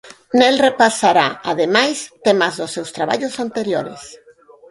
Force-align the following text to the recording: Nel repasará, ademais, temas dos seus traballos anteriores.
Nel 0.39 0.55
repasará, 0.67 1.27
ademais, 1.51 1.97
temas 2.25 2.53
dos 2.59 2.73
seus 2.75 2.93
traballos 2.97 3.35
anteriores. 3.45 4.01